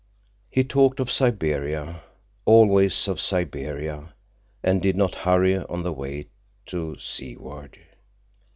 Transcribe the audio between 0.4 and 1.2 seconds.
He talked of